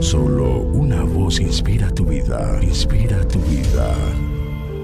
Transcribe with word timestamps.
Solo 0.00 0.60
una 0.60 1.02
voz 1.02 1.40
inspira 1.40 1.90
tu 1.90 2.04
vida, 2.04 2.58
inspira 2.62 3.26
tu 3.26 3.38
vida. 3.40 3.94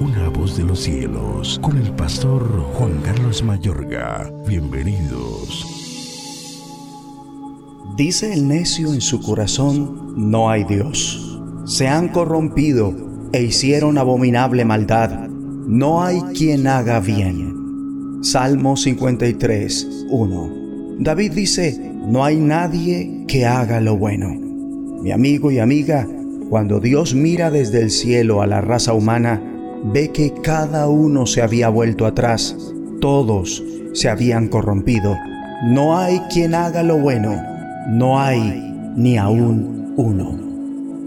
Una 0.01 0.29
voz 0.31 0.57
de 0.57 0.65
los 0.65 0.81
cielos, 0.81 1.61
con 1.63 1.77
el 1.77 1.93
pastor 1.93 2.43
Juan 2.75 3.01
Carlos 3.03 3.43
Mayorga. 3.43 4.33
Bienvenidos. 4.47 5.67
Dice 7.97 8.33
el 8.33 8.49
necio 8.49 8.93
en 8.95 9.01
su 9.01 9.21
corazón, 9.21 10.15
no 10.17 10.49
hay 10.51 10.65
Dios. 10.65 11.41
Se 11.67 11.89
han 11.89 12.09
corrompido 12.09 12.95
e 13.33 13.43
hicieron 13.43 13.99
abominable 13.99 14.65
maldad. 14.65 15.29
No 15.29 16.03
hay 16.03 16.21
quien 16.35 16.67
haga 16.67 17.01
bien. 17.01 18.19
Salmo 18.23 18.77
53, 18.77 20.07
1. 20.09 20.51
David 21.01 21.33
dice, 21.33 21.93
no 22.07 22.25
hay 22.25 22.37
nadie 22.37 23.25
que 23.29 23.45
haga 23.47 23.81
lo 23.81 23.97
bueno. 23.97 24.52
Mi 25.03 25.11
amigo 25.11 25.51
y 25.51 25.59
amiga, 25.59 26.07
cuando 26.49 26.79
Dios 26.79 27.13
mira 27.13 27.51
desde 27.51 27.81
el 27.81 27.91
cielo 27.91 28.41
a 28.41 28.47
la 28.47 28.61
raza 28.61 28.93
humana, 28.93 29.43
ve 29.93 30.13
que 30.13 30.33
cada 30.33 30.87
uno 30.87 31.27
se 31.27 31.43
había 31.43 31.69
vuelto 31.71 32.07
atrás, 32.07 32.57
todos 33.01 33.65
se 33.95 34.09
habían 34.09 34.47
corrompido. 34.47 35.19
No 35.65 35.99
hay 35.99 36.21
quien 36.33 36.55
haga 36.55 36.85
lo 36.85 36.99
bueno, 36.99 37.35
no 37.89 38.21
hay 38.21 38.93
ni 38.97 39.19
aún 39.19 39.93
uno. 39.97 40.39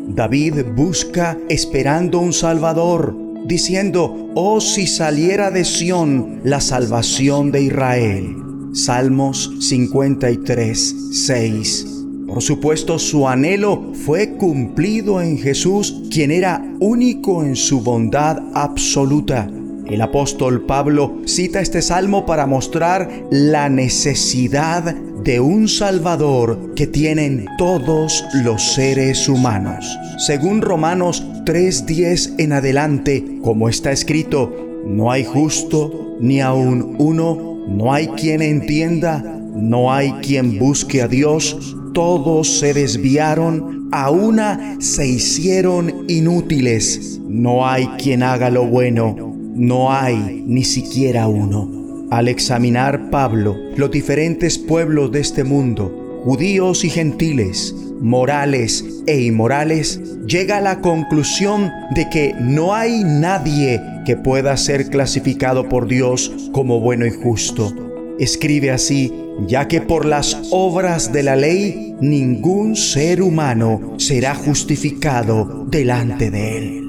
David 0.10 0.66
busca 0.76 1.38
esperando 1.48 2.20
un 2.20 2.34
Salvador, 2.34 3.16
diciendo, 3.48 4.30
oh 4.36 4.60
si 4.60 4.88
saliera 4.88 5.52
de 5.52 5.64
Sión 5.64 6.42
la 6.44 6.60
salvación 6.60 7.50
de 7.50 7.62
Israel. 7.62 8.36
Salmos 8.74 9.54
53, 9.62 10.96
6. 11.12 11.95
Por 12.28 12.42
supuesto, 12.42 12.98
su 12.98 13.28
anhelo 13.28 13.92
fue 13.94 14.32
cumplido 14.32 15.22
en 15.22 15.38
Jesús, 15.38 16.04
quien 16.12 16.32
era 16.32 16.64
único 16.80 17.44
en 17.44 17.56
su 17.56 17.82
bondad 17.82 18.40
absoluta. 18.54 19.48
El 19.86 20.02
apóstol 20.02 20.66
Pablo 20.66 21.22
cita 21.26 21.62
este 21.62 21.84
salmo 21.84 22.26
para 22.26 22.48
mostrar 22.48 23.10
la 23.30 23.70
necesidad 23.70 24.96
de 25.24 25.40
un 25.40 25.68
Salvador 25.68 26.74
que 26.76 26.88
tienen 26.88 27.46
todos 27.60 28.26
los 28.44 28.74
seres 28.74 29.30
humanos. 29.30 29.86
Según 30.18 30.62
Romanos 30.62 31.24
3:10 31.46 32.34
en 32.40 32.54
adelante, 32.54 33.40
como 33.44 33.70
está 33.70 33.92
escrito, 33.92 34.52
no 34.88 35.12
hay 35.12 35.24
justo 35.24 36.18
ni 36.20 36.42
aun 36.42 36.96
uno, 36.98 37.64
no 37.68 37.94
hay 37.94 38.08
quien 38.08 38.42
entienda, 38.42 39.22
no 39.56 39.94
hay 39.94 40.12
quien 40.22 40.58
busque 40.58 41.02
a 41.04 41.08
Dios, 41.08 41.76
todos 41.96 42.60
se 42.60 42.74
desviaron, 42.74 43.88
a 43.94 44.12
una 44.12 44.76
se 44.80 45.08
hicieron 45.08 46.06
inútiles. 46.10 47.22
No 47.26 47.66
hay 47.66 47.88
quien 47.98 48.22
haga 48.22 48.50
lo 48.50 48.66
bueno, 48.68 49.16
no 49.56 49.94
hay 49.94 50.44
ni 50.46 50.66
siquiera 50.66 51.28
uno. 51.30 52.08
Al 52.12 52.28
examinar 52.28 53.10
Pablo 53.10 53.56
los 53.78 53.90
diferentes 53.92 54.58
pueblos 54.58 55.14
de 55.14 55.22
este 55.22 55.46
mundo, 55.46 56.22
judíos 56.26 56.84
y 56.84 56.90
gentiles, 56.90 57.74
morales 58.02 58.84
e 59.08 59.22
inmorales, 59.22 60.02
llega 60.28 60.58
a 60.58 60.62
la 60.62 60.82
conclusión 60.82 61.72
de 61.96 62.10
que 62.10 62.36
no 62.42 62.76
hay 62.76 63.06
nadie 63.06 63.82
que 64.06 64.18
pueda 64.18 64.58
ser 64.58 64.90
clasificado 64.90 65.70
por 65.70 65.88
Dios 65.88 66.50
como 66.52 66.82
bueno 66.82 67.06
y 67.06 67.12
justo. 67.12 67.74
Escribe 68.20 68.72
así 68.72 69.12
ya 69.48 69.68
que 69.68 69.82
por 69.82 70.06
las 70.06 70.38
obras 70.52 71.12
de 71.12 71.24
la 71.24 71.36
ley 71.36 71.96
ningún 72.00 72.76
ser 72.76 73.22
humano 73.22 73.96
será 73.98 74.36
justificado 74.36 75.66
delante 75.68 76.32
de 76.32 76.58
él. 76.58 76.82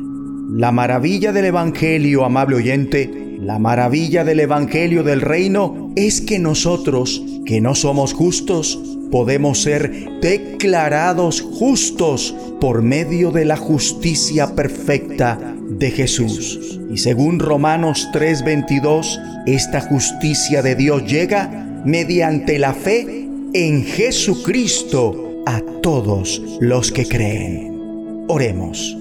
La 0.52 0.72
maravilla 0.72 1.32
del 1.32 1.46
Evangelio, 1.46 2.24
amable 2.24 2.56
oyente, 2.56 3.10
la 3.40 3.58
maravilla 3.58 4.24
del 4.24 4.40
Evangelio 4.40 5.02
del 5.02 5.20
reino 5.20 5.92
es 5.96 6.20
que 6.20 6.38
nosotros, 6.38 7.22
que 7.44 7.60
no 7.60 7.74
somos 7.74 8.14
justos, 8.14 8.80
podemos 9.10 9.60
ser 9.62 10.20
declarados 10.20 11.40
justos 11.40 12.34
por 12.60 12.82
medio 12.82 13.32
de 13.32 13.44
la 13.44 13.56
justicia 13.56 14.54
perfecta 14.54 15.55
de 15.68 15.90
Jesús. 15.90 16.80
Y 16.90 16.98
según 16.98 17.38
Romanos 17.38 18.08
3:22, 18.12 19.20
esta 19.46 19.80
justicia 19.80 20.62
de 20.62 20.74
Dios 20.74 21.04
llega 21.04 21.82
mediante 21.84 22.58
la 22.58 22.74
fe 22.74 23.28
en 23.52 23.84
Jesucristo 23.84 25.42
a 25.46 25.60
todos 25.82 26.42
los 26.60 26.92
que 26.92 27.06
creen. 27.06 28.24
Oremos. 28.28 28.96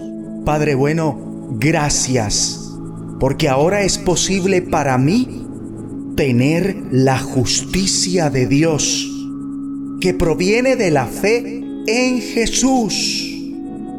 Padre 0.45 0.75
bueno, 0.75 1.49
gracias, 1.59 2.71
porque 3.19 3.49
ahora 3.49 3.81
es 3.81 3.97
posible 3.97 4.61
para 4.61 4.97
mí 4.97 5.47
tener 6.15 6.75
la 6.91 7.17
justicia 7.17 8.29
de 8.29 8.45
Dios 8.45 9.11
que 9.99 10.13
proviene 10.13 10.75
de 10.75 10.91
la 10.91 11.07
fe 11.07 11.63
en 11.87 12.21
Jesús 12.21 13.31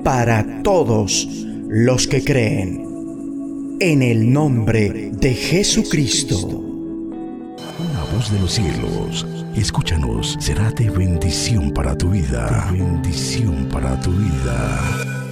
para 0.04 0.62
todos 0.62 1.45
los 1.68 2.06
que 2.06 2.22
creen. 2.22 3.76
En 3.80 4.02
el 4.02 4.32
nombre 4.32 5.10
de 5.12 5.34
Jesucristo 5.34 6.66
voz 8.12 8.30
de 8.30 8.38
los 8.40 8.52
cielos, 8.52 9.26
escúchanos, 9.54 10.36
será 10.40 10.70
de 10.70 10.90
bendición 10.90 11.70
para 11.72 11.96
tu 11.96 12.10
vida. 12.10 12.68
bendición 12.72 13.68
para 13.70 13.98
tu 14.00 14.10
vida. 14.12 15.25